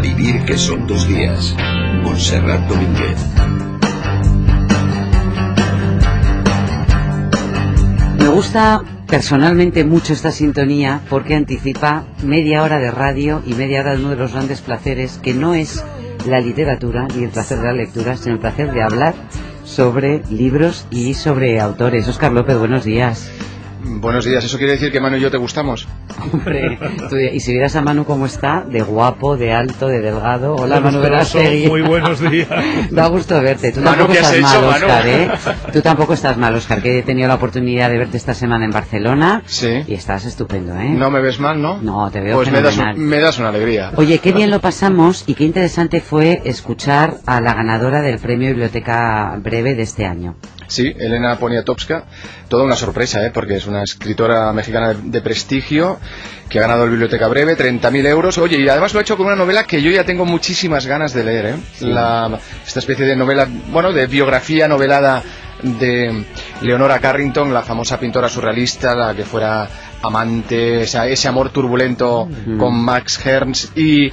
[0.00, 1.54] A vivir que son dos días.
[2.02, 3.18] Montserrat Domínguez.
[8.18, 13.92] Me gusta personalmente mucho esta sintonía porque anticipa media hora de radio y media hora
[13.92, 15.84] de uno de los grandes placeres que no es
[16.26, 19.14] la literatura ni el placer de la lectura, sino el placer de hablar
[19.64, 22.08] sobre libros y sobre autores.
[22.08, 23.30] Oscar López, buenos días.
[23.84, 25.86] Buenos días, ¿eso quiere decir que Manu y yo te gustamos?
[26.32, 30.54] Hombre, tú- y si vieras a Manu cómo está, de guapo, de alto, de delgado.
[30.56, 31.68] Hola, Manu Verástegui.
[31.68, 32.48] Muy buenos días.
[32.90, 33.72] Da gusto verte.
[33.72, 34.86] Tú Manu, tampoco ¿qué has estás hecho, mal, Manu?
[34.86, 35.30] Oscar, ¿eh?
[35.72, 38.70] Tú tampoco estás mal, Oscar, que he tenido la oportunidad de verte esta semana en
[38.70, 39.42] Barcelona.
[39.46, 39.82] Sí.
[39.86, 40.88] Y estás estupendo, ¿eh?
[40.90, 41.78] No me ves mal, ¿no?
[41.82, 43.92] No, te veo Pues me das, un- me das una alegría.
[43.96, 48.48] Oye, qué bien lo pasamos y qué interesante fue escuchar a la ganadora del premio
[48.48, 50.36] Biblioteca Breve de este año.
[50.66, 52.04] Sí, Elena Poniatowska,
[52.48, 53.30] toda una sorpresa, ¿eh?
[53.34, 55.98] porque es una escritora mexicana de prestigio
[56.48, 58.38] que ha ganado el Biblioteca Breve, 30.000 euros.
[58.38, 61.12] Oye, y además lo ha hecho con una novela que yo ya tengo muchísimas ganas
[61.14, 61.46] de leer.
[61.46, 61.54] ¿eh?
[61.80, 65.22] La- esta especie de novela, bueno, de biografía novelada
[65.62, 66.24] de
[66.62, 69.68] Leonora Carrington, la famosa pintora surrealista, la que fuera
[70.02, 72.26] amante, ese amor turbulento
[72.58, 74.10] con Max Ernst y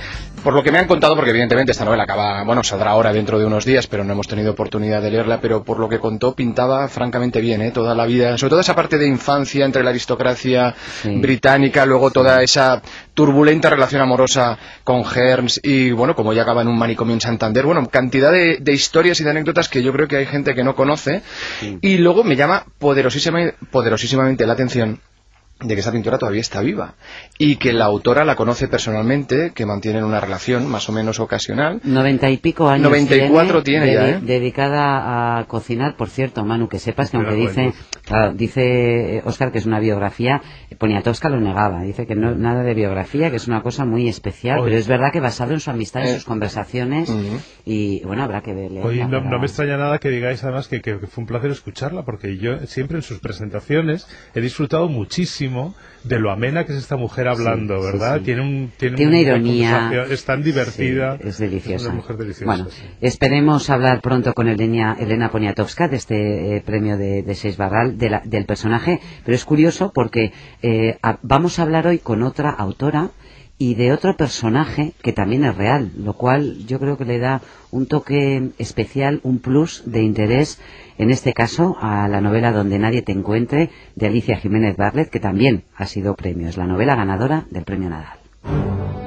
[0.48, 3.38] por lo que me han contado, porque evidentemente esta novela acaba, bueno, saldrá ahora dentro
[3.38, 6.36] de unos días, pero no hemos tenido oportunidad de leerla, pero por lo que contó
[6.36, 7.72] pintaba francamente bien, ¿eh?
[7.72, 11.20] Toda la vida, sobre todo esa parte de infancia entre la aristocracia Sí.
[11.20, 12.82] británica, luego toda esa
[13.14, 17.66] turbulenta relación amorosa con Herms y, bueno, como ya acaba en un manicomio en Santander,
[17.66, 20.64] bueno, cantidad de, de historias y de anécdotas que yo creo que hay gente que
[20.64, 21.24] no conoce
[21.82, 25.02] y luego me llama poderosísima- poderosísimamente la atención
[25.60, 26.94] de que esa pintora todavía está viva
[27.40, 31.82] y que la autora la conoce personalmente, que mantienen una relación más o menos ocasional.
[31.84, 34.20] Noventa y pico años 94 tiene ya, ¿eh?
[34.22, 37.76] Dedicada a cocinar, por cierto, Manu, que sepas que aunque Pero dice, bueno.
[38.06, 40.42] claro, dice Oscar que es una biografía,
[40.78, 44.60] Poniatowska lo negaba, dice que no nada de biografía, que es una cosa muy especial,
[44.60, 44.66] Oye.
[44.66, 46.14] pero es verdad que basado en su amistad y Eh.
[46.16, 47.40] sus conversaciones, Ujú.
[47.66, 48.82] y bueno, habrá que verle.
[48.84, 51.50] Oye, no, no me extraña nada que digáis además que, que- que fue un placer
[51.50, 55.47] escucharla, porque yo siempre en sus presentaciones he disfrutado muchísimo
[56.04, 58.18] de lo amena que es esta mujer hablando, sí, ¿verdad?
[58.20, 58.24] sí.
[58.26, 60.06] Tiene, un, tiene, Tiene una ironía.
[60.10, 61.18] Es tan divertida.
[61.22, 61.88] Es deliciosa.
[61.88, 62.46] una mujer deliciosa.
[62.46, 62.68] Bueno,
[63.02, 67.98] esperemos hablar pronto con Elena, Elena Poniatowska de este eh, premio de, de Seis Barral
[67.98, 70.32] de la- del personaje, pero es curioso porque
[70.62, 73.10] eh, a- vamos a hablar hoy con otra autora
[73.58, 77.42] y de otro personaje que también es real, lo cual yo creo que le da
[77.72, 80.60] un toque especial, un plus de interés,
[80.98, 85.20] en este caso a la novela Donde nadie te encuentre de Alicia Jiménez Barlet, que
[85.20, 89.07] también ha sido premio, es la novela ganadora del premio Nadal.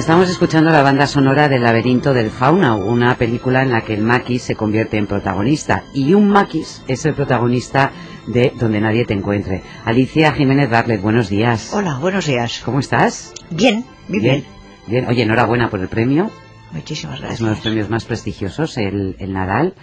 [0.00, 4.00] Estamos escuchando la banda sonora del laberinto del fauna, una película en la que el
[4.02, 7.92] maquis se convierte en protagonista y un maquis es el protagonista
[8.26, 9.62] de Donde nadie te encuentre.
[9.84, 11.72] Alicia Jiménez Barlet, buenos días.
[11.74, 12.62] Hola, buenos días.
[12.64, 13.34] ¿Cómo estás?
[13.50, 14.44] Bien, muy bien.
[14.86, 15.06] Bien.
[15.06, 16.30] Oye, enhorabuena por el premio.
[16.72, 17.60] Muchísimas Es uno de los gracias.
[17.60, 19.74] premios más prestigiosos, el, el Nadal.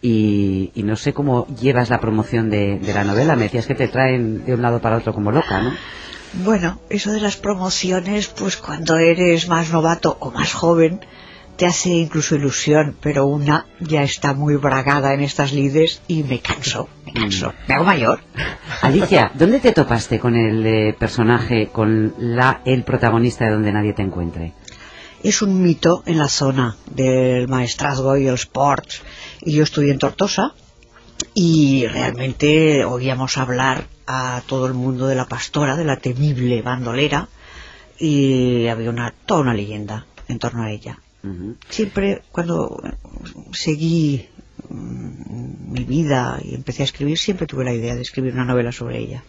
[0.00, 3.36] Y, y no sé cómo llevas la promoción de, de la novela.
[3.36, 5.72] Me decías que te traen de un lado para otro como loca, ¿no?
[6.32, 11.00] Bueno, eso de las promociones, pues cuando eres más novato o más joven,
[11.56, 16.40] te hace incluso ilusión, pero una ya está muy bragada en estas lides y me
[16.40, 17.52] canso, me canso.
[17.66, 18.20] Me hago mayor.
[18.82, 23.94] Alicia, ¿dónde te topaste con el eh, personaje, con la, el protagonista de Donde nadie
[23.94, 24.52] te encuentre?
[25.22, 28.86] Es un mito en la zona del maestrazgo y el sport.
[29.40, 30.52] Y yo estudié en Tortosa
[31.32, 37.28] y realmente oíamos hablar a todo el mundo de la pastora, de la temible bandolera,
[37.98, 40.98] y había una, toda una leyenda en torno a ella.
[41.68, 42.80] Siempre cuando
[43.52, 44.28] seguí
[44.68, 48.70] mm, mi vida y empecé a escribir, siempre tuve la idea de escribir una novela
[48.70, 49.24] sobre ella.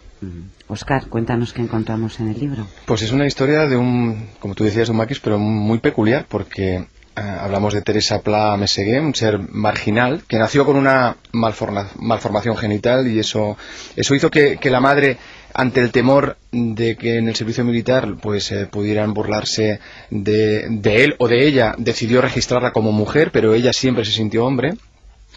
[0.67, 2.67] Oscar, cuéntanos qué encontramos en el libro.
[2.85, 6.25] Pues es una historia de un, como tú decías, de un maquis, pero muy peculiar,
[6.29, 6.85] porque
[7.17, 12.55] eh, hablamos de Teresa Pla Mesegué, un ser marginal, que nació con una malforma- malformación
[12.57, 13.57] genital y eso,
[13.95, 15.17] hizo que, la madre,
[15.53, 19.79] ante el temor de que en el servicio militar pues eh, pudieran burlarse
[20.11, 24.45] de, de él o de ella, decidió registrarla como mujer, pero ella siempre se sintió
[24.45, 24.75] hombre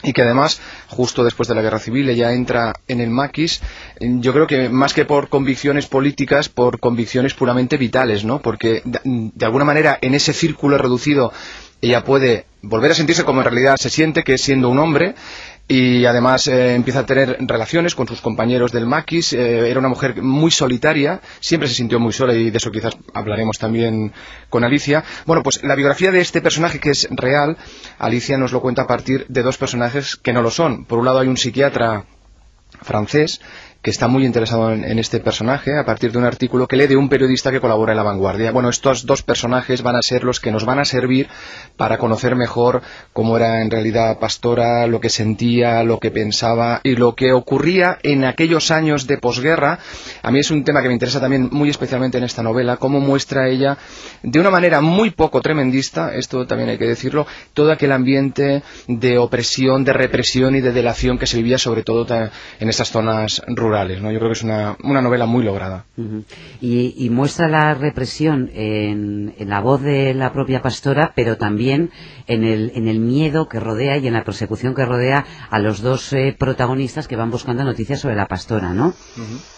[0.03, 3.61] y que además, justo después de la guerra civil, ella entra en el maquis,
[4.01, 8.41] yo creo que más que por convicciones políticas, por convicciones puramente vitales, ¿no?
[8.41, 11.33] Porque de alguna manera en ese círculo reducido
[11.81, 15.15] ella puede volver a sentirse como en realidad se siente, que es siendo un hombre,
[15.67, 19.33] y además eh, empieza a tener relaciones con sus compañeros del maquis.
[19.33, 22.97] Eh, era una mujer muy solitaria, siempre se sintió muy sola y de eso quizás
[23.15, 24.13] hablaremos también
[24.49, 25.05] con Alicia.
[25.27, 27.57] Bueno, pues la biografía de este personaje que es real,
[28.01, 30.87] Alicia nos lo cuenta a partir de dos personajes que no lo son.
[30.87, 32.05] Por un lado hay un psiquiatra
[32.83, 33.41] francés
[33.83, 36.97] que está muy interesado en, este personaje a partir de un artículo que lee de
[36.97, 38.53] un periodista que colabora en La Vanguardia.
[38.53, 41.29] Bueno, estos dos personajes van a ser los que nos van a servir
[41.79, 42.83] para conocer mejor
[43.15, 47.99] cómo era en realidad Pastora, lo que sentía, lo que pensaba y lo que ocurría
[48.03, 49.79] en aquellos años de posguerra.
[50.23, 53.01] A mí es un tema que me interesa también muy especialmente en esta novela, cómo
[53.01, 53.79] muestra ella
[54.23, 59.17] de una manera muy poco tremendista, esto también hay que decirlo, todo aquel ambiente de
[59.17, 62.07] opresión, de represión y de delación que se vivía sobre todo
[62.61, 64.11] en estas zonas rurales ¿no?
[64.11, 65.85] Yo creo que es una, una novela muy lograda.
[66.61, 71.91] y, muestra la represión en, la voz de la propia pastora, pero también
[72.27, 75.83] en el, en el miedo que rodea y en la persecución que rodea a los
[75.83, 78.95] dos eh, protagonistas que van buscando noticias sobre la pastora, ¿no?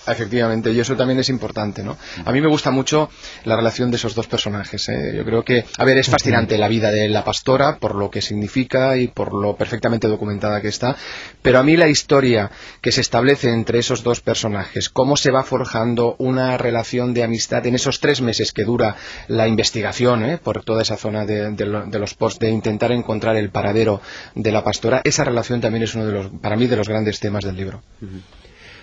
[0.07, 1.97] Efectivamente, y eso también es importante, ¿no?
[2.25, 3.11] A mí me gusta mucho
[3.45, 4.89] la relación de esos dos personajes.
[4.89, 5.15] ¿eh?
[5.17, 8.21] Yo creo que, a ver, es fascinante la vida de la pastora por lo que
[8.21, 10.97] significa y por lo perfectamente documentada que está,
[11.43, 12.51] pero a mí la historia
[12.81, 17.67] que se establece entre esos dos personajes, cómo se va forjando una relación de amistad
[17.67, 18.97] en esos tres meses que dura
[19.29, 20.39] la investigación ¿eh?
[20.39, 24.01] por toda esa zona de, los posts, de intentar encontrar el paradero
[24.35, 27.21] de la pastora, esa relación también es uno de los, para mí, de los grandes
[27.21, 27.83] temas del libro.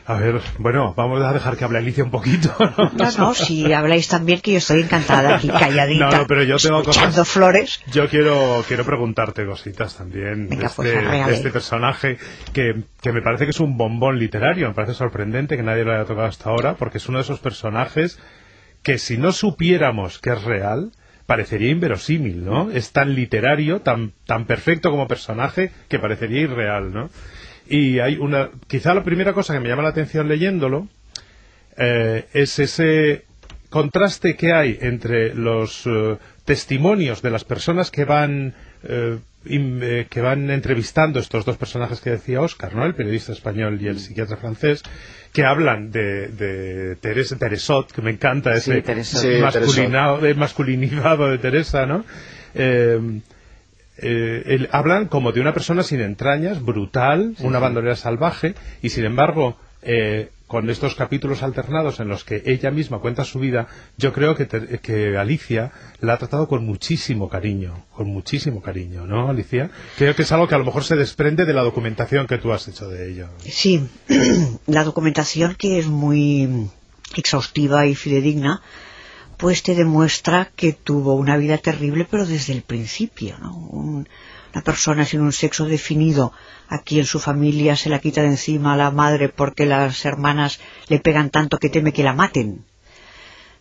[0.06, 2.56] A ver, bueno, vamos a dejar que hable Alicia un poquito.
[2.94, 6.84] No, no, si habláis también que yo estoy encantada aquí, calladita, no, pero yo tengo
[6.84, 7.80] cosas, flores.
[7.92, 12.18] Yo quiero, quiero preguntarte cositas también de, este, de, este, personaje
[12.54, 15.94] que, que me parece que es un bombón literario, me parece sorprendente que nadie lo
[15.94, 18.20] haya tocado hasta ahora, porque es uno de esos personajes
[18.84, 20.92] que si no supiéramos que es real,
[21.30, 22.72] parecería inverosímil, ¿no?
[22.72, 27.12] Es tan literario, tan, tan perfecto como personaje, que parecería irreal, ¿no?
[27.70, 30.88] Y hay una, quizá la primera cosa que me llama la atención leyéndolo
[31.78, 33.26] eh, es ese
[33.70, 39.20] contraste que hay entre los eh, testimonios de las personas que van eh,
[40.10, 42.86] que van entrevistando estos dos personajes que decía Oscar, ¿no?
[42.86, 44.84] El periodista español y el psiquiatra francés,
[45.32, 48.82] que hablan de, de Teresa Teresot, que me encanta ese
[50.36, 52.04] masculinizado de Teresa, ¿no?
[54.02, 59.58] Eh, hablan como de una persona sin entrañas, brutal, una bandolera salvaje, y sin embargo,
[59.82, 63.68] eh, con estos capítulos alternados en los que ella misma cuenta su vida,
[63.98, 69.30] yo creo que, que, Alicia la ha tratado con muchísimo cariño, con muchísimo cariño, ¿no,
[69.30, 69.70] Alicia?
[69.96, 72.52] Creo que es algo que a lo mejor se desprende de la documentación que tú
[72.52, 73.30] has hecho de ella.
[73.42, 73.88] Sí,
[74.66, 76.68] la documentación que es muy
[77.16, 78.64] exhaustiva y fidedigna,
[79.40, 83.56] pues te demuestra que tuvo una vida terrible, pero desde el principio, ¿no?
[83.56, 86.34] una persona sin un sexo definido,
[86.68, 90.60] aquí en su familia se la quita de encima a la madre porque las hermanas
[90.90, 92.66] le pegan tanto que teme que la maten.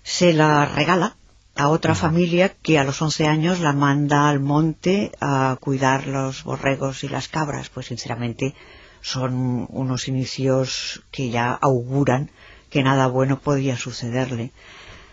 [0.02, 1.16] Se la regala
[1.54, 6.42] a otra familia que a los 11 años la manda al monte a cuidar los
[6.42, 7.68] borregos y las cabras.
[7.68, 8.54] Pues sinceramente
[9.00, 12.32] son unos inicios que ya auguran
[12.70, 14.52] que nada bueno podía sucederle.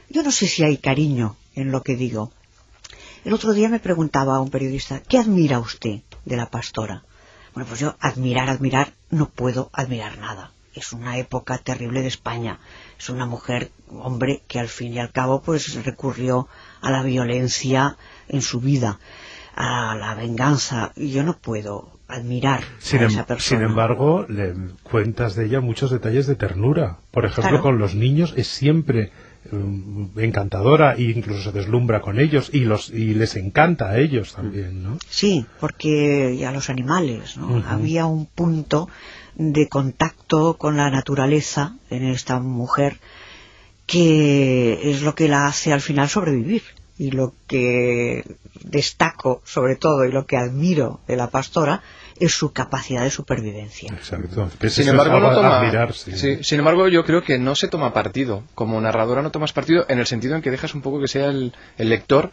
[0.10, 2.32] Yo no sé si hay cariño en lo que digo.
[3.24, 7.04] El otro día me preguntaba a un periodista, ¿qué admira usted de la pastora?
[7.54, 10.52] Bueno, pues yo admirar, admirar, no puedo admirar nada.
[10.74, 12.60] Es una época terrible de España.
[13.00, 16.50] Es una mujer, hombre, que al fin y al cabo pues recurrió
[16.82, 17.98] a la violencia
[18.28, 19.00] en su vida,
[19.56, 20.92] a la venganza.
[20.98, 23.60] Y yo no puedo admirar sin, a em- esa persona.
[23.62, 27.00] Sin embargo, le cuentas de ella muchos detalles de ternura.
[27.12, 29.12] Por ejemplo, con los niños es siempre
[30.18, 34.84] encantadora e incluso se deslumbra con ellos y los y les encanta a ellos también,
[34.84, 34.98] ¿no?
[35.08, 37.64] Sí, porque a los animales, ¿no?
[37.68, 38.90] Había un punto
[39.36, 42.98] de contacto con la naturaleza en esta mujer
[43.86, 46.64] que es lo que la hace al final sobrevivir
[46.98, 48.24] y lo que
[48.64, 51.82] destaco sobre todo y lo que admiro de la pastora
[52.20, 53.92] es su capacidad de supervivencia.
[53.92, 54.50] Exacto.
[54.70, 58.44] sin embargo, no toma, sin embargo, yo creo que no se toma partido.
[58.56, 61.28] Como narradora no tomas partido en el sentido en que dejas un poco que sea
[61.28, 62.32] el, lector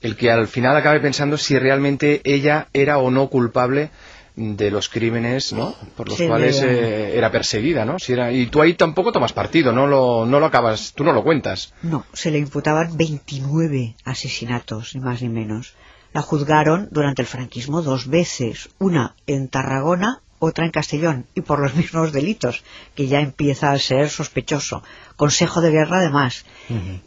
[0.00, 3.90] el que al final acabe pensando si realmente ella era o no culpable
[4.36, 5.74] de los crímenes ¿no?
[5.96, 7.98] por los cuales eh, era perseguida, ¿no?
[7.98, 11.12] Si era, y tú ahí tampoco tomas partido, no lo, no lo acabas, tú no
[11.12, 11.72] lo cuentas.
[11.82, 15.74] No, se le imputaban 29 asesinatos, ni más ni menos.
[16.14, 21.58] La juzgaron durante el franquismo dos veces, una en Tarragona, otra en Castellón, y por
[21.58, 22.62] los mismos delitos,
[22.94, 24.82] que ya empieza a ser sospechoso.
[25.16, 26.46] Consejo de guerra además.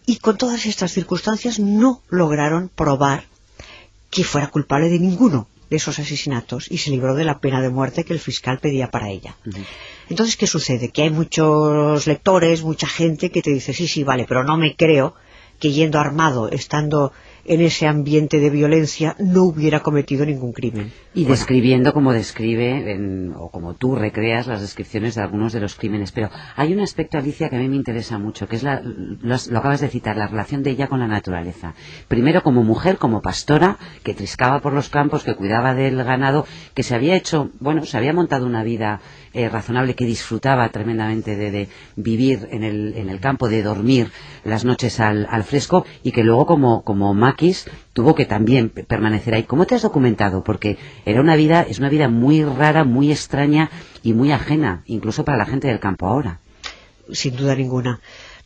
[0.06, 3.24] Y con todas estas circunstancias no lograron probar
[4.12, 5.48] que fuera culpable de ninguno.
[5.70, 8.90] de esos asesinatos y se libró de la pena de muerte que el fiscal pedía
[8.90, 9.36] para ella.
[10.10, 10.92] Entonces, ¿qué sucede?
[10.92, 14.76] Que hay muchos lectores, mucha gente que te dice, sí, sí, vale, pero no me
[14.76, 15.14] creo
[15.60, 17.12] que yendo armado, estando
[17.48, 20.92] en ese ambiente de violencia no hubiera cometido ningún crimen.
[21.14, 26.12] Y describiendo como describe, o como tú recreas las descripciones de algunos de los crímenes.
[26.12, 29.36] Pero hay un aspecto, Alicia, que a mí me interesa mucho, que es la, lo,
[29.58, 31.74] acabas de citar, la relación de ella con la naturaleza.
[32.08, 36.84] Primero como mujer, como pastora, que triscaba por los campos, que cuidaba del ganado, que
[36.84, 39.00] se había hecho, bueno, se había montado una vida
[39.38, 44.12] eh, razonable, que disfrutaba tremendamente de, vivir en el, en el, campo, de dormir
[44.44, 47.16] las noches al, fresco, y que luego como, como
[47.94, 49.44] tuvo que también permanecer ahí.
[49.44, 50.44] ¿Cómo te has documentado?
[50.44, 53.70] Porque era una vida, es una vida muy rara, muy extraña
[54.02, 56.40] y muy ajena, incluso para la gente del campo ahora.
[57.12, 58.00] Sin duda ninguna.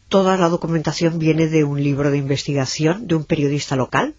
[0.09, 4.13] Toda la documentación viene de un libro de investigación de un periodista local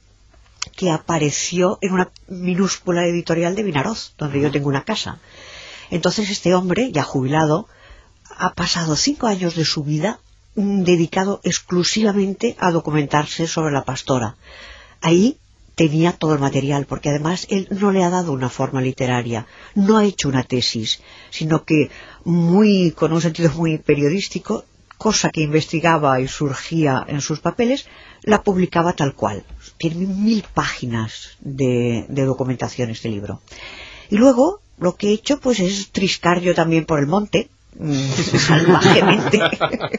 [0.77, 5.19] que apareció en una minúscula editorial de Vinaroz, donde yo tengo una casa.
[5.93, 7.69] Entonces este hombre, ya jubilado,
[8.39, 10.21] ha pasado cinco años de su vida
[10.55, 14.37] dedicado exclusivamente a documentarse sobre la pastora.
[15.03, 15.37] Ahí
[15.75, 19.99] tenía todo el material, porque además él no le ha dado una forma literaria, no
[19.99, 21.91] ha hecho una tesis, sino que
[22.25, 24.65] muy, con un sentido muy periodístico,
[24.97, 27.87] cosa que investigaba y surgía en sus papeles,
[28.23, 29.45] la publicaba tal cual.
[29.77, 33.43] Tiene mil páginas de, de documentación este libro.
[34.09, 37.51] Y luego lo que he hecho pues es triscar yo también por el monte,
[38.39, 39.41] salvajemente,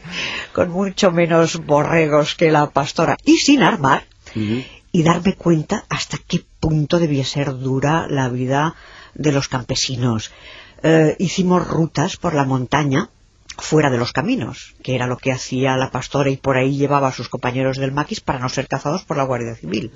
[0.52, 4.04] con mucho menos borregos que la pastora, y sin armar,
[4.34, 8.74] y darme cuenta hasta qué punto debía ser dura la vida
[9.14, 10.32] de los campesinos.
[10.82, 13.08] Eh, hicimos rutas por la montaña,
[13.58, 17.08] fuera de los caminos, que era lo que hacía la pastora y por ahí llevaba
[17.08, 19.92] a sus compañeros del maquis para no ser cazados por la Guardia Civil.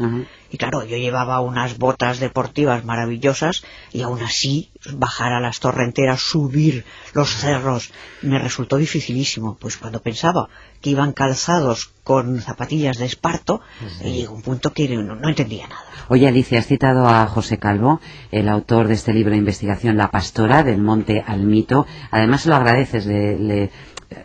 [0.50, 6.20] Y claro, yo llevaba unas botas deportivas maravillosas y aún así bajar a las torrenteras,
[6.20, 6.84] subir
[7.14, 9.56] los cerros, me resultó dificilísimo.
[9.60, 10.48] Pues cuando pensaba
[10.80, 13.60] que iban calzados con zapatillas de esparto,
[14.02, 15.84] llegó un punto que no entendía nada.
[16.10, 18.00] Oye, Alicia, has citado a José Calvo,
[18.32, 21.86] el autor de este libro de investigación La Pastora, del Monte al Mito.
[22.10, 23.36] Además, lo agradeces, le,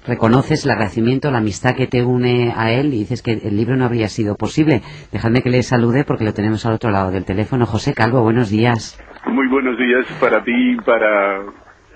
[0.08, 3.76] reconoces el agradecimiento, la amistad que te une a él y dices que el libro
[3.76, 4.82] no habría sido posible.
[5.12, 7.66] Dejadme que le salude porque lo tenemos al otro lado del teléfono.
[7.66, 9.00] José Calvo, buenos días.
[9.26, 11.42] Muy buenos días para ti y para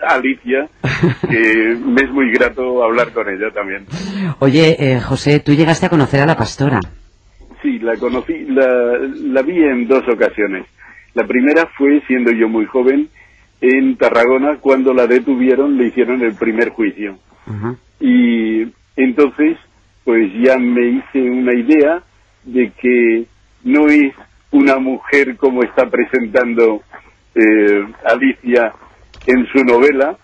[0.01, 0.69] Alicia,
[1.29, 3.85] que me es muy grato hablar con ella también.
[4.39, 6.79] Oye, eh, José, tú llegaste a conocer a la pastora.
[7.61, 10.65] Sí, la conocí, la, vi en dos ocasiones.
[11.15, 13.09] La primera fue siendo yo muy joven
[13.61, 17.17] en Tarragona cuando la detuvieron, le hicieron el primer juicio.
[17.99, 19.57] Y entonces,
[20.03, 22.03] pues ya me hice una idea
[22.43, 23.25] de que
[23.63, 24.13] no es
[24.51, 26.81] una mujer como está presentando
[27.35, 28.73] eh, Alicia
[29.25, 30.17] en su novela,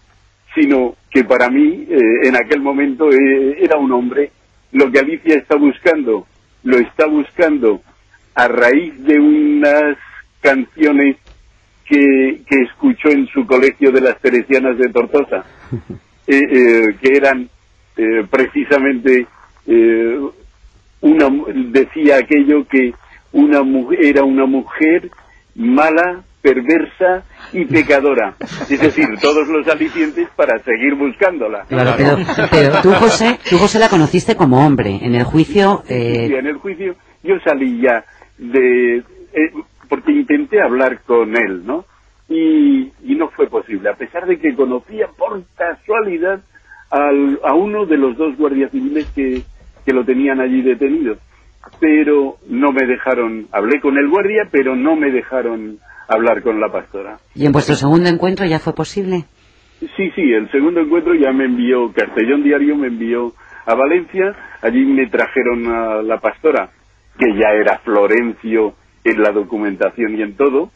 [0.55, 4.31] sino que para mí eh, en aquel momento eh, era un hombre.
[4.71, 6.27] Lo que Alicia está buscando
[6.63, 7.81] lo está buscando
[8.35, 9.97] a raíz de unas
[10.41, 11.17] canciones
[11.85, 15.43] que, que escuchó en su colegio de las Teresianas de Tortosa,
[16.27, 17.49] eh, eh, que eran
[17.97, 19.27] eh, precisamente
[21.01, 21.27] una
[21.71, 22.93] decía aquello que
[23.31, 23.61] una
[23.99, 25.09] era una mujer
[25.55, 27.23] mala, perversa
[27.53, 28.35] y pecadora.
[28.69, 31.65] Es decir, todos los alicientes para seguir buscándola.
[31.67, 31.95] Claro,
[32.51, 34.99] pero, tú, José, tú, José, la conociste como hombre.
[35.01, 35.83] En el juicio...
[35.87, 36.27] Eh...
[36.27, 38.03] Sí, en el juicio yo salí ya
[38.37, 38.97] de...
[38.97, 39.51] Eh,
[39.93, 41.85] porque intenté hablar con él, ¿no?
[42.27, 46.41] Y, y, no fue posible, a pesar de que conocía por casualidad
[46.89, 49.43] al, a uno de los dos guardias civiles que,
[49.85, 51.17] que lo tenían allí detenido.
[51.79, 56.71] Pero no me dejaron, hablé con el guardia, pero no me dejaron hablar con la
[56.71, 57.19] pastora.
[57.35, 59.25] ¿Y en vuestro segundo encuentro ya fue posible?
[59.79, 63.31] Sí, sí, el segundo encuentro ya me envió, Castellón Diario me envió
[63.67, 64.33] a Valencia,
[64.63, 66.71] allí me trajeron a la pastora,
[67.19, 68.73] que ya era Florencio
[69.03, 70.71] en la documentación y en todo,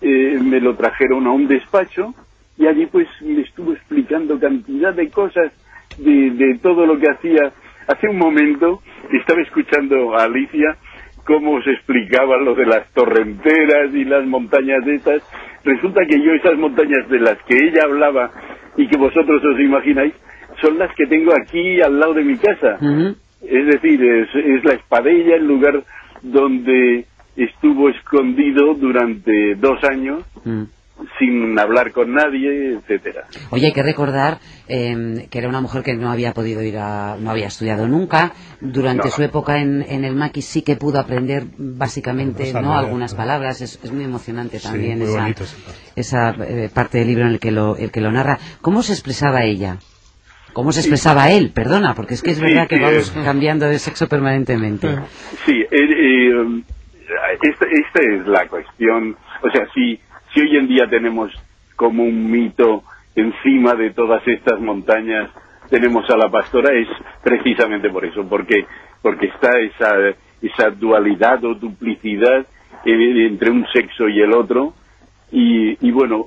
[0.00, 2.14] eh, me lo trajeron a un despacho
[2.58, 5.52] y allí pues me estuvo explicando cantidad de cosas
[5.98, 7.52] de, de todo lo que hacía.
[7.86, 10.76] Hace un momento estaba escuchando a Alicia
[11.24, 15.22] cómo se explicaba lo de las torrenteras y las montañas de estas.
[15.64, 18.30] Resulta que yo esas montañas de las que ella hablaba
[18.76, 20.14] y que vosotros os imagináis,
[20.60, 22.78] son las que tengo aquí al lado de mi casa.
[23.42, 25.82] Es decir, es, la espadella, el lugar
[26.22, 27.06] donde
[27.36, 30.24] estuvo escondido durante dos años,
[31.18, 33.26] sin hablar con nadie, etcétera.
[33.50, 37.16] Oye, hay que recordar em, que era una mujer que no había podido ir a,
[37.18, 38.32] no había estudiado nunca.
[38.60, 43.60] Durante su época en, el maquis sí que pudo aprender básicamente no, algunas palabras.
[43.60, 45.02] Es, muy emocionante también
[45.96, 48.38] esa, eh, parte del libro en el que lo, el que lo narra.
[48.60, 49.78] ¿Cómo se expresaba ella?
[50.52, 51.52] ¿Cómo se expresaba él?
[51.54, 54.88] Perdona, porque es que es verdad que vamos cambiando de sexo permanentemente.
[55.46, 56.62] Sí, eh, eh,
[57.42, 59.16] esta, esta es la cuestión.
[59.42, 60.00] O sea, si
[60.32, 61.32] si hoy en día tenemos
[61.76, 65.30] como un mito encima de todas estas montañas,
[65.68, 66.88] tenemos a la pastora, es
[67.22, 68.66] precisamente por eso, porque,
[69.02, 72.46] porque está esa, esa dualidad o duplicidad
[72.84, 74.74] entre un sexo y el otro,
[75.32, 76.26] y, bueno,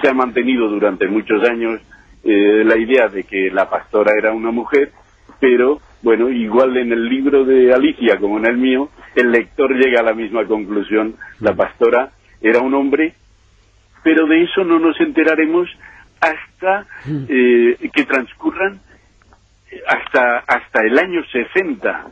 [0.00, 1.80] se ha mantenido durante muchos años
[2.24, 4.90] eh, la idea de que la pastora era una mujer,
[5.38, 9.98] pero bueno, igual en el libro de Alicia como en el mío, el lector llega
[9.98, 13.14] a la misma conclusión, la pastora era un hombre,
[14.04, 15.68] pero de eso no nos enteraremos
[16.20, 16.86] hasta
[17.28, 18.78] eh, que transcurran
[19.88, 22.06] hasta, hasta el año 60.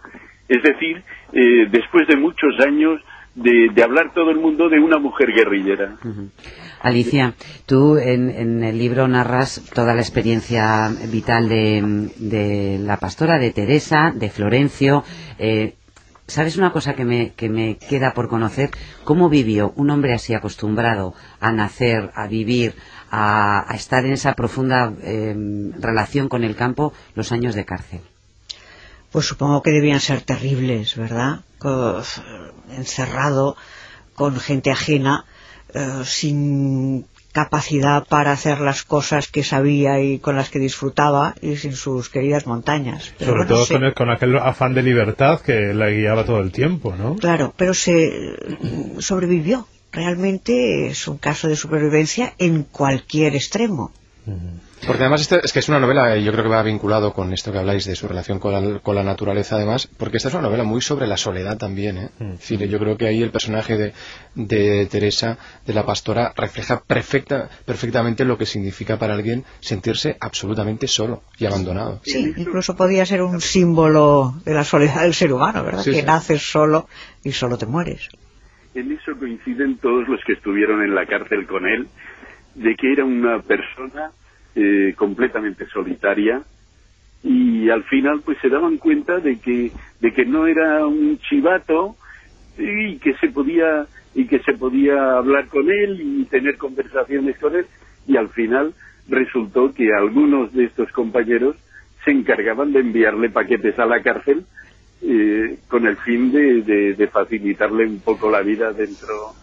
[0.48, 1.00] Es decir,
[1.32, 3.00] eh, después de muchos años
[3.36, 5.94] de, hablar todo el mundo de una mujer guerrillera.
[6.84, 14.12] Alicia, tú en, el libro narras toda la experiencia vital de, la pastora, de Teresa,
[14.14, 15.02] de Florencio.
[15.38, 15.76] Eh,
[16.26, 18.70] ¿Sabes una cosa que me, que me queda por conocer?
[19.04, 22.74] ¿Cómo vivió un hombre así acostumbrado a nacer, a vivir,
[23.10, 28.00] a, estar en esa profunda em, relación con el campo los años de cárcel?
[29.10, 31.40] Pues supongo que debían ser terribles, ¿verdad?
[32.76, 33.56] encerrado
[34.14, 35.24] con gente ajena,
[35.74, 41.56] eh, sin capacidad para hacer las cosas que sabía y con las que disfrutaba y
[41.56, 43.12] sin sus queridas montañas.
[43.18, 43.66] Sobre todo
[43.96, 47.16] con, aquel afán de libertad que la guiaba todo el tiempo, ¿no?
[47.16, 48.36] Claro, pero se
[49.00, 49.66] sobrevivió.
[49.90, 53.90] Realmente es un caso de supervivencia en cualquier extremo.
[54.86, 57.52] Porque además es que es una novela, y yo creo que va vinculado con esto
[57.52, 60.80] que habláis de su relación con la, naturaleza además, porque esta es una novela muy
[60.80, 61.98] sobre la soledad también.
[61.98, 62.08] ¿eh?
[62.18, 62.64] Mm.
[62.64, 63.92] yo creo que ahí el personaje
[64.34, 70.86] de, Teresa, de la pastora, refleja perfecta, perfectamente lo que significa para alguien sentirse absolutamente
[70.86, 72.00] solo y abandonado.
[72.04, 75.84] Sí, incluso podía ser un símbolo de la soledad del ser humano, ¿verdad?
[75.84, 76.88] que naces solo
[77.22, 78.08] y solo te mueres.
[78.74, 81.88] En eso coinciden todos los que estuvieron en la cárcel con él,
[82.54, 84.10] de que era una persona
[84.54, 86.42] eh, completamente solitaria
[87.22, 91.96] y al final pues se daban cuenta de que de que no era un chivato
[92.58, 97.56] y que se podía y que se podía hablar con él y tener conversaciones con
[97.56, 97.66] él
[98.06, 98.74] y al final
[99.08, 101.56] resultó que algunos de estos compañeros
[102.04, 104.44] se encargaban de enviarle paquetes a la cárcel
[105.02, 109.34] eh, con el fin de, de facilitarle un poco la vida dentro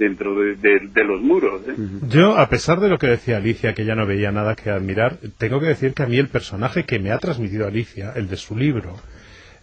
[0.00, 1.60] dentro de, los muros.
[1.68, 1.74] ¿eh?
[2.08, 5.18] Yo, a pesar de lo que decía Alicia, que ya no veía nada que admirar,
[5.36, 8.36] tengo que decir que a mí el personaje que me ha transmitido Alicia, el de
[8.38, 8.96] su libro,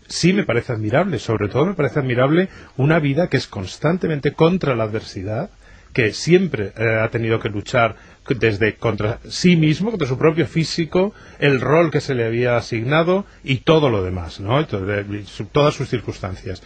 [0.08, 1.17] sí me parece admirable.
[1.17, 5.50] Sobre todo me parece admirable una vida que es constantemente contra la adversidad,
[5.91, 7.95] que siempre eh, ha tenido que luchar
[8.28, 13.26] desde contra sí mismo, contra su propio físico, el rol que se le había asignado
[13.43, 14.67] y todo lo demás, ¿no?
[14.67, 16.62] todas sus circunstancias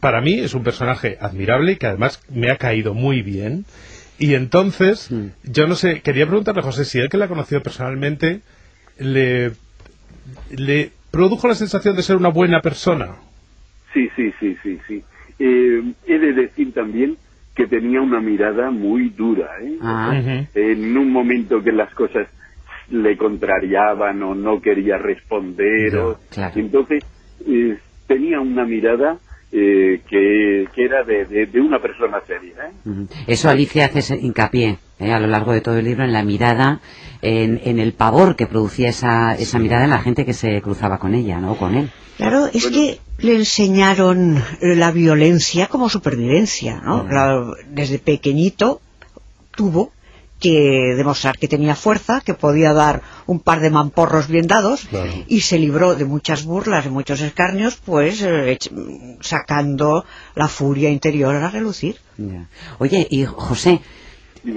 [0.00, 3.64] para mí es un personaje admirable que además me ha caído muy bien.
[4.18, 5.26] Y entonces, mm.
[5.44, 8.40] yo no sé, quería preguntarle a José si él que la ha conocido personalmente
[8.98, 9.52] le,
[10.50, 13.16] le produjo la sensación de ser una buena persona.
[13.92, 15.04] Sí, sí, sí, sí, sí.
[15.38, 17.16] Eh, he de decir también
[17.54, 19.48] que tenía una mirada muy dura.
[19.62, 19.78] ¿eh?
[19.80, 20.20] Ah.
[20.54, 22.26] En un momento que las cosas
[22.90, 26.16] le contrariaban o no quería responder.
[26.56, 27.04] Entonces,
[27.46, 29.18] eh, tenía una mirada
[29.56, 32.54] eh, que, era de, una persona seria.
[32.66, 33.06] ¿eh?
[33.28, 35.12] Eso Alicia hace hincapié ¿eh?
[35.12, 36.80] a lo largo de todo el libro en la mirada,
[37.22, 41.14] en, el pavor que producía esa, esa mirada en la gente que se cruzaba con
[41.14, 41.56] ella, ¿no?
[41.56, 41.90] Con él.
[42.16, 47.06] Claro, es que le enseñaron la violencia como supervivencia, ¿no?
[47.70, 48.80] desde pequeñito
[49.52, 49.92] tuvo
[50.44, 54.86] que demostrar que tenía fuerza, que podía dar un par de mamporros bien dados
[55.26, 58.58] y se libró de muchas burlas, de muchos escarnios, pues eh,
[59.20, 60.04] sacando
[60.34, 61.96] la furia interior a relucir.
[62.78, 63.80] Oye, y José,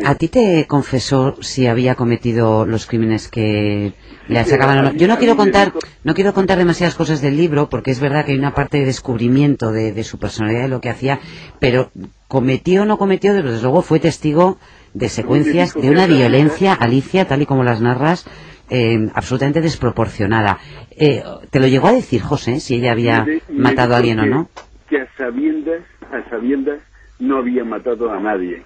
[0.03, 3.93] ¿a ti te confesó si había cometido los crímenes que
[4.27, 5.71] le achacaban Yo no quiero contar,
[6.03, 8.85] no quiero contar demasiadas cosas del libro, porque es verdad que hay una parte de
[8.85, 11.21] descubrimiento de, de su personalidad, de lo que hacía,
[11.59, 11.91] pero
[12.27, 14.57] cometió o no cometió, desde luego fue testigo
[14.93, 18.27] de secuencias de una violencia, Alicia, tal y como las narras,
[18.69, 20.57] eh, absolutamente desproporcionada.
[20.91, 24.49] Eh, ¿Te lo llegó a decir José, si ella había matado a alguien o no?
[24.89, 26.79] Que a sabiendas, a sabiendas
[27.19, 28.63] no había matado a nadie.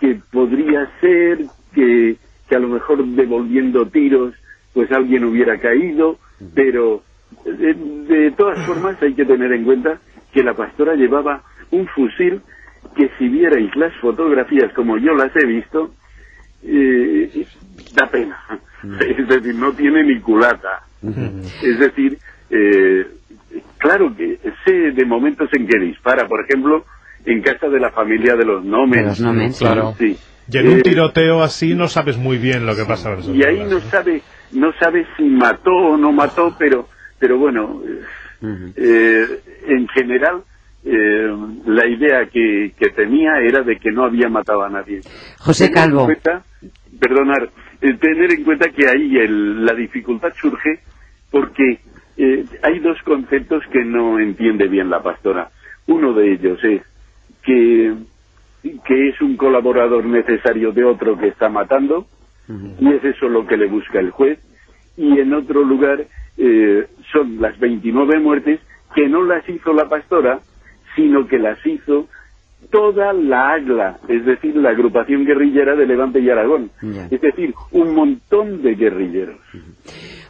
[0.00, 2.16] que podría ser que,
[2.48, 4.34] que a lo mejor devolviendo tiros
[4.74, 6.18] pues alguien hubiera caído,
[6.54, 7.02] pero
[7.44, 10.00] de, todas formas hay que tener en cuenta
[10.32, 12.42] que la pastora llevaba un fusil
[12.94, 15.92] que si vierais las fotografías como yo las he visto,
[16.62, 17.46] eh,
[17.94, 18.38] da pena.
[18.84, 20.82] Es decir, no tiene ni culata.
[21.02, 22.18] Es decir,
[22.50, 23.06] eh,
[23.78, 26.84] claro que sé de momentos en que dispara, por ejemplo,
[27.24, 29.10] en casa de la familia de los Nomen.
[29.58, 29.94] claro.
[29.98, 30.16] Sí.
[30.50, 33.16] Y en un eh, tiroteo así no sabes muy bien lo que pasa.
[33.32, 34.20] Y ahí no sabe,
[34.52, 37.80] no sabe si mató o no mató, pero, pero bueno,
[38.76, 40.42] eh, en general
[40.84, 45.00] eh, la idea que, que, tenía era de que no había matado a nadie.
[45.38, 46.06] José Calvo.
[47.00, 50.80] perdonar, tener en cuenta que ahí la dificultad surge
[51.30, 51.80] porque
[52.62, 55.50] hay dos conceptos que no entiende bien la pastora.
[55.86, 56.82] Uno de ellos es
[57.42, 57.94] que,
[58.62, 62.06] que es un colaborador necesario de otro que está matando,
[62.48, 64.38] y es eso lo que le busca el juez,
[64.96, 68.60] y en otro lugar eh, son las 29 muertes
[68.94, 70.40] que no las hizo la pastora,
[70.94, 72.08] sino que las hizo
[72.70, 76.70] toda la AGLA, es decir, la agrupación guerrillera de Levante y Aragón.
[77.10, 79.36] Es decir, un montón de guerrilleros.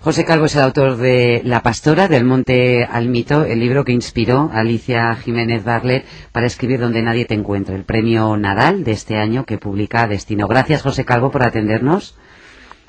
[0.01, 3.93] José Calvo es el autor de La Pastora, del Monte al Mito, el libro que
[3.93, 8.93] inspiró a Alicia Jiménez Barlet para escribir Donde nadie te encuentra, el premio Nadal de
[8.93, 10.47] este año que publica Destino.
[10.47, 12.19] Gracias, José Calvo, por atendernos.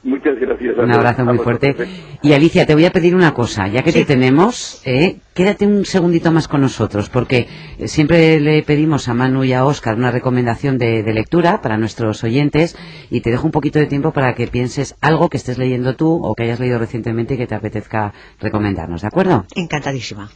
[0.06, 0.78] Muchas gracias.
[0.78, 1.76] Un abrazo muy fuerte.
[2.22, 5.84] Y Alicia, te voy a pedir una cosa, ya que te tenemos, eh, quédate un
[5.84, 7.48] segundito más con nosotros, porque
[7.80, 12.24] eh, siempre le pedimos a Manu y a Oscar una recomendación de, lectura para nuestros
[12.24, 12.78] oyentes,
[13.10, 16.24] y te dejo un poquito de tiempo para que pienses algo que estés leyendo tú
[16.24, 19.46] o que hayas leído recientemente y que te apetezca recomendarnos, ¿de acuerdo?
[19.56, 20.30] Encantadísima.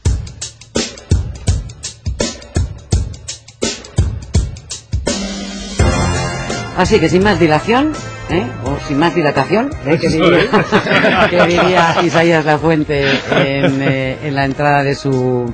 [6.76, 7.92] Así que sin más dilación,
[8.32, 8.48] ¿eh?
[8.88, 9.98] Sin más dilatación, ¿eh?
[9.98, 10.08] que,
[11.48, 15.54] diría, Isaías La Fuente en, eh, en, la entrada de su,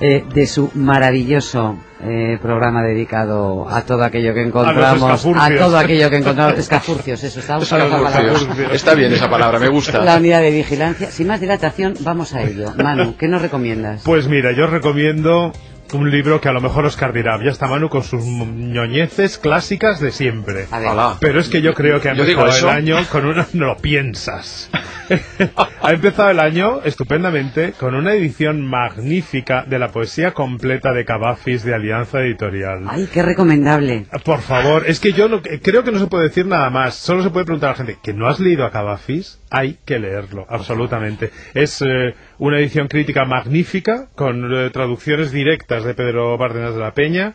[0.00, 6.08] eh, de su maravilloso eh, programa dedicado a todo aquello que encontramos, a, todo aquello
[6.08, 7.58] que encontramos, escafurcios, eso está,
[8.72, 10.02] está bien esa palabra, me gusta.
[10.02, 11.10] La unidad de vigilancia.
[11.10, 12.72] Sin más dilatación, vamos a ello.
[12.82, 14.02] Manu, ¿qué nos recomiendas?
[14.04, 15.52] Pues mira, yo recomiendo
[15.92, 20.00] un libro que a lo mejor Oscar dirá, ya está Manu con sus ñoñeces clásicas
[20.00, 20.66] de siempre.
[21.20, 23.46] Pero es que yo creo que ha empezado el año con una...
[23.52, 24.70] No lo piensas.
[25.82, 31.64] ha empezado el año estupendamente con una edición magnífica de la poesía completa de Cavafis
[31.64, 32.84] de Alianza Editorial.
[32.88, 34.06] ¡Ay, qué recomendable!
[34.24, 35.28] Por favor, es que yo
[35.62, 36.94] creo que no se puede decir nada más.
[36.94, 39.39] Solo se puede preguntar a la gente, ¿que no has leído a Cavafis?
[39.50, 41.30] Hay que leerlo, absolutamente.
[41.54, 46.94] Es eh, una edición crítica magnífica con eh, traducciones directas de Pedro Bárdenas de la
[46.94, 47.34] Peña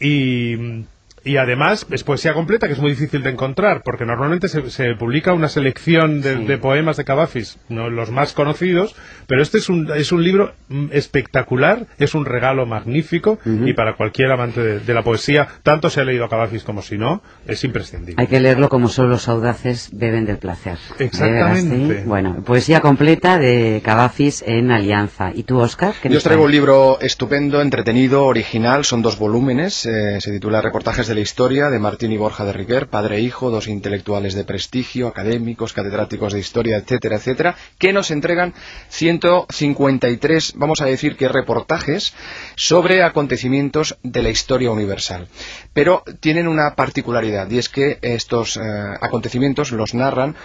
[0.00, 0.84] y
[1.24, 5.32] y además es poesía completa, que es muy difícil de encontrar, porque normalmente se, publica
[5.32, 8.94] una selección de, poemas de Cavafis, no los más conocidos,
[9.26, 13.96] pero este es un, es un libro mm, espectacular, es un regalo magnífico, y para
[13.96, 17.64] cualquier amante de, la poesía, tanto se ha leído a Cavafis como si no, es
[17.64, 18.14] imprescindible.
[18.18, 20.78] Hay que leerlo como solo los audaces beben del placer.
[20.98, 22.04] Exactamente.
[22.06, 25.32] Bueno, poesía completa de Cavafis en Alianza.
[25.34, 25.94] ¿Y tú, Oscar?
[26.04, 31.08] Yo os traigo un libro estupendo, entretenido, original, son dos volúmenes, eh, se titula Reportajes
[31.08, 34.44] de la historia de Martín y Borja de Riquer, padre e hijo, dos intelectuales de
[34.44, 38.54] prestigio, académicos, catedráticos de historia, etcétera, etcétera, que nos entregan
[38.88, 42.14] 153, vamos a decir que reportajes
[42.56, 45.28] sobre acontecimientos de la historia universal.
[45.72, 48.60] Pero tienen una particularidad y es que estos eh,
[49.00, 50.36] acontecimientos los narran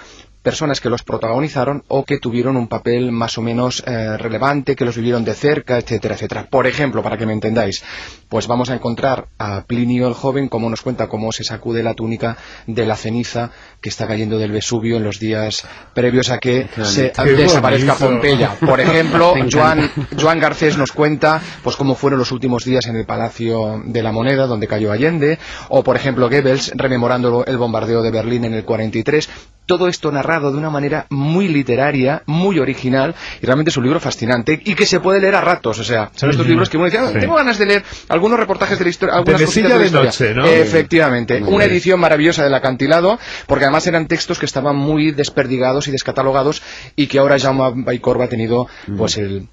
[0.42, 4.86] personas que los protagonizaron o que tuvieron un papel más o menos eh, relevante, que
[4.86, 6.48] los vivieron de cerca, etcétera, etcétera.
[6.50, 7.84] Por ejemplo, para que me entendáis,
[8.30, 11.94] pues vamos a encontrar a Plinio el joven como nos cuenta cómo se sacude la
[11.94, 16.70] túnica de la ceniza que está cayendo del Vesubio en los días previos a que
[16.84, 18.56] se desaparezca Pompeya.
[18.60, 23.82] Por ejemplo, Joan, Garcés nos cuenta pues cómo fueron los últimos días en el Palacio
[23.86, 25.38] de la Moneda donde cayó Allende,
[25.70, 29.30] o por ejemplo Goebbels rememorando el bombardeo de Berlín en el 43
[29.70, 34.00] todo esto narrado de una manera muy literaria, muy original, y realmente es un libro
[34.00, 35.78] fascinante y que se puede leer a ratos.
[35.78, 38.80] O sea, son estos libros que uno dice, ah, tengo ganas de leer algunos reportajes
[38.80, 40.02] de la historia, algunas de la historia.
[40.02, 40.44] Noche, ¿no?
[40.48, 45.92] Efectivamente, una edición maravillosa del acantilado, porque además eran textos que estaban muy desperdigados y
[45.92, 46.64] descatalogados
[46.96, 49.48] y que ahora Jaume Baicorba ha tenido pues el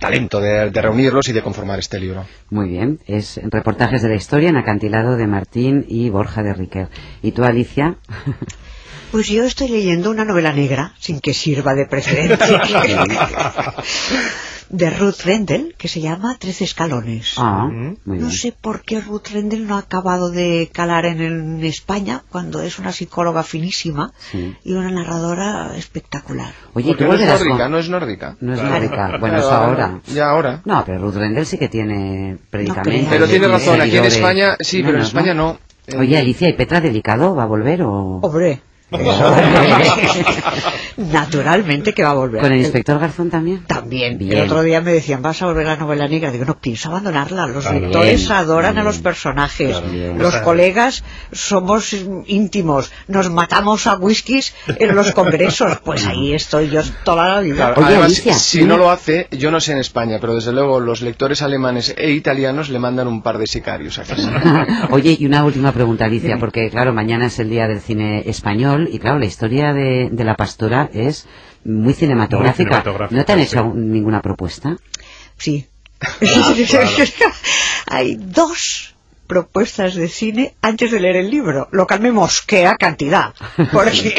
[0.00, 2.24] talento de, reunirlos y de conformar este libro.
[2.50, 6.88] Muy bien, es reportajes de la historia en acantilado de Martín y Borja de Riquer.
[7.22, 7.98] ¿Y tú, Alicia?
[9.14, 12.36] Pues yo estoy leyendo una novela negra, sin que sirva de precedente.
[14.70, 17.34] de Ruth Rendell que se llama Trece escalones.
[17.36, 17.70] Ah,
[18.04, 22.80] no sé por qué Ruth Rendell no ha acabado de calar en, España cuando es
[22.80, 24.12] una psicóloga finísima
[24.64, 26.52] y una narradora espectacular.
[26.72, 28.36] Oye, ¿tú no es nórdica, no es nórdica.
[28.40, 30.00] No es nórdica, bueno, es ahora.
[30.12, 30.60] Ya ahora.
[30.64, 33.12] No, pero Ruth Rendell sí que tiene predicamentos.
[33.12, 35.56] pero tiene razón, aquí en España, sí, pero en España no.
[35.96, 38.18] Oye, Alicia, ¿y Petra Delicado va a volver o...?
[38.20, 38.60] Hombre,
[40.96, 42.42] Naturalmente que va a volver.
[42.42, 43.64] ¿Con el inspector Garzón también?
[43.66, 44.20] También.
[44.20, 46.30] El otro día me decían, ¿vas a volver a la novela negra?
[46.30, 47.46] Digo, no pienso abandonarla.
[47.46, 49.76] Los lectores adoran a los personajes.
[50.16, 51.94] los colegas somos
[52.26, 52.92] íntimos.
[53.08, 55.78] Nos matamos a whiskies en los congresos.
[55.84, 57.74] Pues ahí estoy yo toda la vida.
[57.76, 61.40] Además, si no lo hace, yo no sé en España, pero desde luego los lectores
[61.42, 64.86] alemanes e italianos le mandan un par de sicarios a casa.
[64.90, 68.73] Oye, y una última pregunta, Alicia, porque claro, mañana es el día del cine español
[68.90, 71.26] y claro, la historia de, la pastora es
[71.64, 72.82] muy cinematográfica.
[73.10, 74.76] ¿No te han hecho ninguna propuesta?
[75.36, 75.66] Sí.
[77.86, 78.94] Hay dos
[79.26, 83.34] propuestas de cine antes de leer el libro, lo cual me mosquea cantidad,
[83.72, 84.14] porque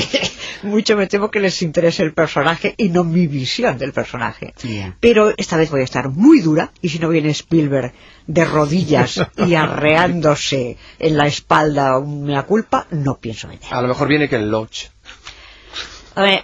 [0.66, 4.54] mucho me temo que les interese el personaje y no mi visión del personaje.
[5.00, 7.94] Pero esta vez voy a estar muy dura y si no viene Spielberg
[8.28, 13.64] de rodillas y arreándose en la espalda una culpa, no pienso venir.
[13.70, 14.95] A lo mejor viene que el Lodge.
[16.18, 16.44] Eh,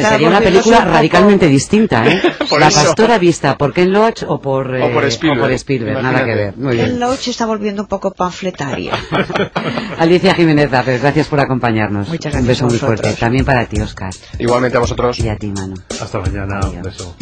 [0.00, 2.22] sería una película radicalmente distinta, ¿eh?
[2.58, 6.56] la pastora vista por Ken Loach o por, eh, Spielberg, nada que ver.
[6.56, 8.92] Muy Ken Loach está volviendo un poco panfletaria.
[9.98, 12.08] Alicia Jiménez gracias por acompañarnos.
[12.08, 12.42] Muchas gracias.
[12.42, 13.12] Un beso muy fuerte.
[13.14, 14.10] También para ti, Oscar.
[14.38, 15.18] Igualmente a vosotros.
[15.18, 15.74] Y a ti, Manu.
[16.00, 16.60] Hasta mañana.
[16.60, 17.16] Un beso.